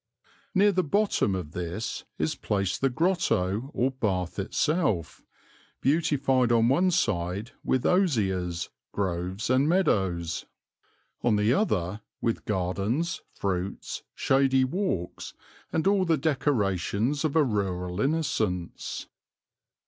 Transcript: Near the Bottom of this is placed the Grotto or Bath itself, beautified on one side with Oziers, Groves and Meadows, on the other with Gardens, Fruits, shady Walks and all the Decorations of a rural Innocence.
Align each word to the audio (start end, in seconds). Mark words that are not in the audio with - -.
Near 0.55 0.71
the 0.71 0.83
Bottom 0.83 1.35
of 1.35 1.51
this 1.51 2.05
is 2.17 2.33
placed 2.33 2.81
the 2.81 2.89
Grotto 2.89 3.69
or 3.71 3.91
Bath 3.91 4.39
itself, 4.39 5.23
beautified 5.79 6.51
on 6.51 6.69
one 6.69 6.89
side 6.89 7.51
with 7.63 7.83
Oziers, 7.83 8.69
Groves 8.93 9.51
and 9.51 9.69
Meadows, 9.69 10.47
on 11.21 11.35
the 11.35 11.53
other 11.53 12.01
with 12.19 12.45
Gardens, 12.45 13.21
Fruits, 13.35 14.01
shady 14.15 14.63
Walks 14.63 15.35
and 15.71 15.85
all 15.85 16.03
the 16.03 16.17
Decorations 16.17 17.23
of 17.23 17.35
a 17.35 17.43
rural 17.43 18.01
Innocence. 18.01 19.05